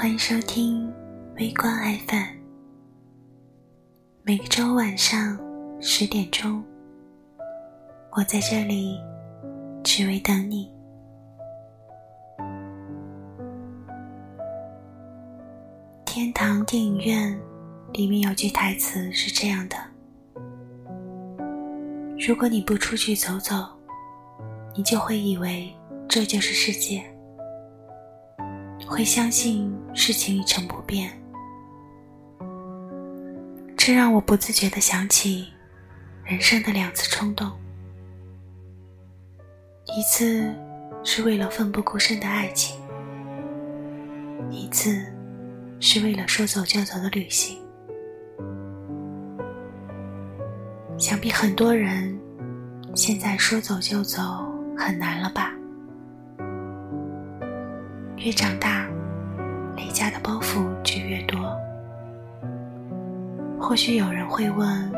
[0.00, 0.90] 欢迎收听
[1.36, 2.26] 微光爱饭。
[4.22, 5.38] 每个周晚上
[5.78, 6.64] 十点钟，
[8.12, 8.98] 我在这里
[9.84, 10.72] 只为等你。
[16.06, 17.38] 天堂电影院
[17.92, 19.76] 里面有句台词是这样的：
[22.18, 23.54] 如果你不出去走走，
[24.74, 25.70] 你就会以为
[26.08, 27.04] 这就是世界。
[28.90, 31.12] 会相信事情一成不变，
[33.76, 35.46] 这让我不自觉的想起
[36.24, 37.48] 人生的两次冲动：
[39.86, 40.52] 一次
[41.04, 42.80] 是为了奋不顾身的爱情，
[44.50, 45.00] 一次
[45.78, 47.62] 是为了说走就走的旅行。
[50.98, 52.18] 想必很多人
[52.96, 54.20] 现在说走就走
[54.76, 55.54] 很难了吧？
[58.22, 58.86] 越长大，
[59.74, 61.58] 离家的包袱就越多。
[63.58, 64.92] 或许有人会问：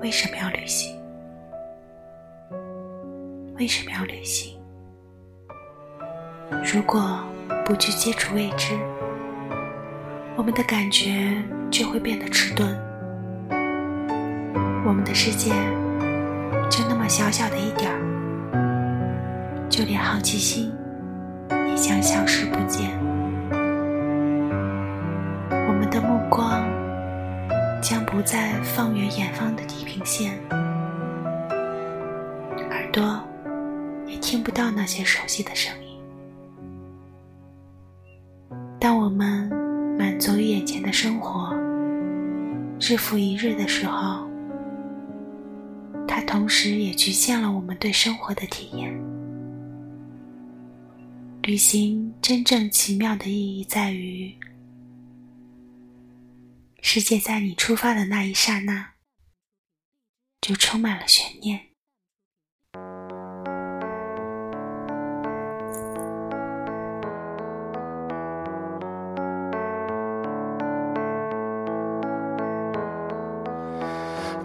[0.00, 0.96] 为什么要旅行？
[3.58, 4.58] 为什么要旅行？
[6.64, 7.22] 如果
[7.66, 8.78] 不去接触未知，
[10.34, 11.36] 我们的感觉
[11.70, 12.66] 就会变得迟钝，
[14.86, 15.50] 我们的世界
[16.70, 20.72] 就那么小小的一点儿，就连好奇心。
[21.82, 22.96] 将消失不见。
[25.50, 26.64] 我们的目光
[27.82, 30.38] 将不再放远远方的地平线，
[32.70, 33.20] 耳朵
[34.06, 35.98] 也听不到那些熟悉的声音。
[38.78, 39.50] 当我们
[39.98, 41.52] 满足于眼前的生活，
[42.78, 44.24] 日复一日的时候，
[46.06, 49.11] 它同时也局限了我们对生活的体验。
[51.42, 54.32] 旅行真正奇妙的意义在于，
[56.80, 58.92] 世界在你出发的那一刹那，
[60.40, 61.60] 就充满了悬念。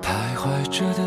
[0.01, 1.06] 徘徊着的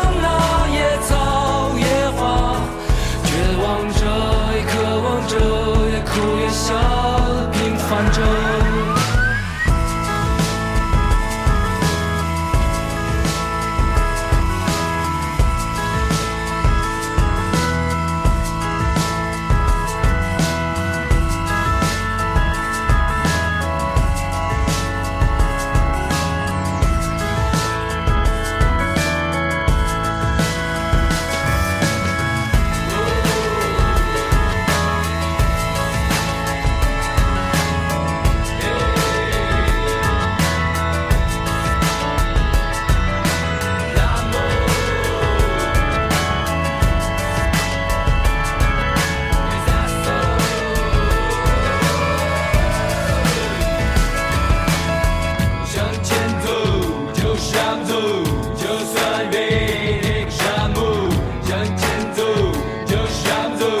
[63.51, 63.80] 감성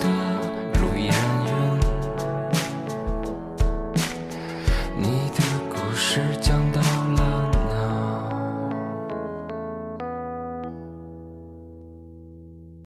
[0.00, 0.31] 的